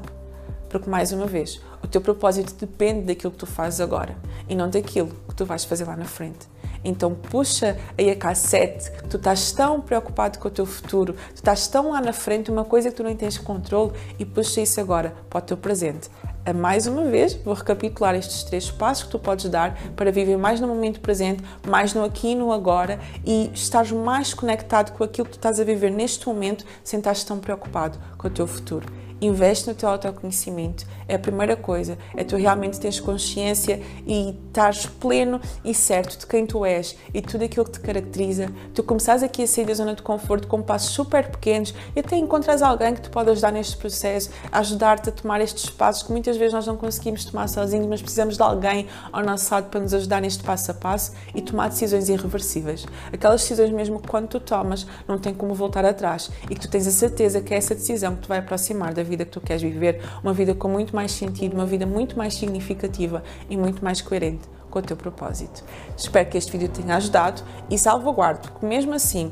Porque, 0.70 0.88
mais 0.88 1.12
uma 1.12 1.26
vez, 1.26 1.60
o 1.84 1.88
teu 1.88 2.02
propósito 2.02 2.54
depende 2.54 3.02
daquilo 3.02 3.32
que 3.32 3.40
tu 3.40 3.48
fazes 3.48 3.82
agora 3.82 4.16
e 4.48 4.54
não 4.54 4.70
daquilo 4.70 5.10
que 5.28 5.34
tu 5.34 5.44
vais 5.44 5.66
fazer 5.66 5.86
lá 5.86 5.96
na 5.96 6.06
frente. 6.06 6.48
Então 6.84 7.16
puxa 7.16 7.76
aí 7.98 8.12
a 8.12 8.16
cassete, 8.16 8.92
tu 9.10 9.18
estás 9.18 9.52
tão 9.54 9.82
preocupado 9.82 10.38
com 10.38 10.48
o 10.48 10.52
teu 10.52 10.68
futuro, 10.68 11.14
tu 11.14 11.38
estás 11.38 11.68
tão 11.68 11.90
lá 11.90 12.00
na 12.00 12.14
frente, 12.14 12.52
uma 12.52 12.64
coisa 12.64 12.92
que 12.92 12.96
tu 12.96 13.02
não 13.02 13.16
tens 13.16 13.40
controle 13.40 13.92
e 14.20 14.26
puxa 14.26 14.62
isso 14.62 14.80
agora 14.80 15.16
para 15.28 15.40
o 15.40 15.42
teu 15.42 15.58
presente 15.58 16.12
mais 16.54 16.86
uma 16.86 17.06
vez, 17.06 17.34
vou 17.34 17.54
recapitular 17.54 18.16
estes 18.16 18.44
três 18.44 18.70
passos 18.70 19.04
que 19.06 19.10
tu 19.10 19.18
podes 19.18 19.50
dar 19.50 19.78
para 19.96 20.12
viver 20.12 20.38
mais 20.38 20.60
no 20.60 20.68
momento 20.68 21.00
presente, 21.00 21.44
mais 21.68 21.94
no 21.94 22.04
aqui 22.04 22.30
e 22.30 22.36
no 22.36 22.52
agora 22.52 23.00
e 23.26 23.50
estar 23.54 23.86
mais 23.94 24.34
conectado 24.34 24.96
com 24.96 25.04
aquilo 25.04 25.26
que 25.26 25.32
tu 25.32 25.38
estás 25.38 25.60
a 25.60 25.64
viver 25.64 25.92
neste 25.92 26.28
momento 26.28 26.66
sem 26.84 27.00
estar 27.00 27.16
tão 27.24 27.40
preocupado 27.40 27.98
com 28.18 28.28
o 28.28 28.32
teu 28.32 28.46
futuro. 28.46 29.06
Investe 29.22 29.70
no 29.70 29.74
teu 29.74 29.88
autoconhecimento. 29.88 30.86
É 31.08 31.16
a 31.16 31.20
primeira 31.20 31.56
coisa. 31.56 31.98
É 32.16 32.24
tu 32.24 32.36
realmente 32.36 32.80
teres 32.80 33.00
consciência 33.00 33.82
e 34.06 34.36
estás 34.48 34.86
pleno 34.86 35.40
e 35.64 35.74
certo 35.74 36.18
de 36.20 36.28
quem 36.28 36.46
tu 36.46 36.66
és 36.66 36.98
e 37.14 37.22
tudo 37.22 37.46
aquilo 37.46 37.66
que 37.66 37.72
te 37.72 37.80
caracteriza. 37.80 38.50
Tu 38.74 38.84
começares 38.84 39.24
aqui 39.24 39.44
a 39.44 39.48
sair 39.48 39.66
da 39.66 39.74
zona 39.74 39.96
de 39.96 40.02
conforto 40.02 40.48
com 40.48 40.62
passos 40.62 40.90
super 40.90 41.30
pequenos 41.32 41.74
e 41.96 42.00
até 42.02 42.18
encontras 42.18 42.62
alguém 42.62 42.94
que 42.94 43.02
te 43.02 43.10
pode 43.10 43.30
ajudar 43.30 43.52
neste 43.52 43.78
processo, 43.78 44.30
ajudar-te 44.52 45.10
a 45.10 45.12
tomar 45.12 45.40
estes 45.40 45.70
passos 45.70 46.04
que 46.04 46.12
muitas 46.12 46.35
vezes 46.36 46.54
nós 46.54 46.68
não 46.68 46.78
conseguimos 46.78 47.26
tomar 47.26 47.48
sozinhos, 47.48 47.88
mas 47.88 48.02
precisamos 48.02 48.36
de 48.36 48.44
alguém 48.44 48.88
ao 49.12 49.24
nosso 49.24 49.54
lado 49.54 49.70
para 49.70 49.80
nos 49.80 49.94
ajudar 49.94 50.22
neste 50.22 50.44
passo 50.44 50.72
a 50.72 50.74
passo 50.74 51.14
e 51.34 51.42
tomar 51.42 51.70
decisões 51.70 52.10
irreversíveis. 52.10 52.86
Aquelas 53.12 53.42
decisões 53.42 53.72
mesmo 53.72 54.00
que 54.00 54.08
quando 54.08 54.28
tu 54.28 54.40
tomas 54.40 54.86
não 55.08 55.18
tem 55.18 55.34
como 55.34 55.54
voltar 55.54 55.86
atrás 55.86 56.30
e 56.50 56.56
que 56.56 56.62
tu 56.62 56.70
tens 56.70 56.88
a 56.88 56.92
certeza 56.92 57.42
que 57.42 57.54
é 57.54 57.58
essa 57.58 57.76
decisão 57.76 58.16
que 58.16 58.24
te 58.24 58.28
vai 58.28 58.40
aproximar 58.40 58.94
da 58.94 59.04
vida 59.04 59.26
que 59.26 59.32
tu 59.32 59.42
queres 59.42 59.62
viver, 59.62 60.02
uma 60.24 60.34
vida 60.34 60.54
com 60.54 60.68
muito 60.68 60.96
mais 60.96 61.12
sentido, 61.12 61.54
uma 61.54 61.66
vida 61.66 61.86
muito 61.86 62.18
mais 62.18 62.34
significativa 62.36 63.24
e 63.50 63.58
muito 63.58 63.84
mais 63.84 64.02
coerente 64.02 64.48
com 64.70 64.80
o 64.80 64.82
teu 64.82 64.98
propósito. 64.98 65.64
Espero 65.96 66.30
que 66.30 66.38
este 66.38 66.52
vídeo 66.52 66.70
tenha 66.70 66.98
ajudado 66.98 67.42
e 67.70 67.78
salvaguardo 67.78 68.52
que 68.60 68.66
mesmo 68.66 68.94
assim 68.94 69.32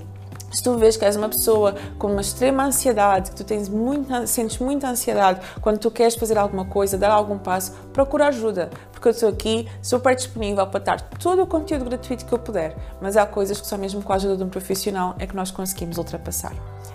se 0.54 0.62
tu 0.62 0.78
vês 0.78 0.96
que 0.96 1.04
és 1.04 1.16
uma 1.16 1.28
pessoa 1.28 1.76
com 1.98 2.08
uma 2.08 2.22
extrema 2.22 2.66
ansiedade, 2.66 3.32
que 3.32 3.38
tu 3.38 3.44
tens 3.44 3.68
muita, 3.68 4.28
sentes 4.28 4.60
muita 4.60 4.88
ansiedade 4.88 5.42
quando 5.62 5.80
tu 5.80 5.90
queres 5.90 6.16
fazer 6.16 6.38
alguma 6.38 6.66
coisa, 6.66 6.98
dar 6.98 7.12
algum 7.12 7.38
passo, 7.38 7.74
procura 7.92 8.28
ajuda, 8.28 8.70
porque 9.04 9.10
eu 9.10 9.12
estou 9.12 9.30
aqui 9.30 9.68
super 9.82 10.16
disponível 10.16 10.66
para 10.66 10.80
dar 10.80 11.02
todo 11.02 11.44
o 11.44 11.46
conteúdo 11.46 11.84
gratuito 11.84 12.26
que 12.26 12.32
eu 12.32 12.40
puder, 12.40 12.74
mas 13.02 13.18
há 13.18 13.26
coisas 13.26 13.60
que 13.60 13.68
só 13.68 13.78
mesmo 13.78 14.02
com 14.02 14.14
a 14.14 14.16
ajuda 14.16 14.38
de 14.38 14.44
um 14.46 14.48
profissional 14.50 15.14
é 15.20 15.28
que 15.28 15.36
nós 15.36 15.52
conseguimos 15.52 15.98
ultrapassar. 15.98 16.54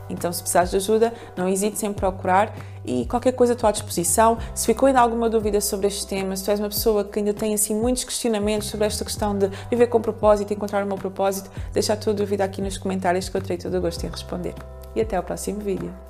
Então, 0.08 0.32
se 0.32 0.40
precisares 0.40 0.70
de 0.70 0.76
ajuda, 0.76 1.12
não 1.36 1.46
hesites 1.46 1.82
em 1.82 1.92
procurar 1.92 2.56
e 2.82 3.04
qualquer 3.04 3.32
coisa 3.32 3.52
à 3.52 3.56
tua 3.56 3.72
disposição. 3.72 4.38
Se 4.54 4.64
ficou 4.64 4.86
ainda 4.86 5.00
alguma 5.00 5.28
dúvida 5.28 5.60
sobre 5.60 5.86
este 5.86 6.06
tema, 6.06 6.34
se 6.34 6.44
tu 6.44 6.50
és 6.50 6.58
uma 6.58 6.70
pessoa 6.70 7.04
que 7.04 7.18
ainda 7.18 7.34
tem 7.34 7.52
assim 7.52 7.74
muitos 7.74 8.04
questionamentos 8.04 8.68
sobre 8.68 8.86
esta 8.86 9.04
questão 9.04 9.36
de 9.36 9.50
viver 9.68 9.88
com 9.88 10.00
propósito, 10.00 10.54
encontrar 10.54 10.82
o 10.84 10.86
meu 10.86 10.96
propósito, 10.96 11.50
deixa 11.74 11.92
a 11.92 11.96
tua 11.96 12.14
dúvida 12.14 12.42
aqui 12.42 12.62
nos 12.62 12.78
comentários 12.78 13.28
que 13.28 13.36
eu 13.36 13.42
terei 13.42 13.58
todo 13.58 13.76
o 13.76 13.82
gosto 13.82 14.02
em 14.06 14.08
responder. 14.08 14.54
E 14.96 15.02
até 15.02 15.14
ao 15.14 15.22
próximo 15.22 15.60
vídeo. 15.60 16.07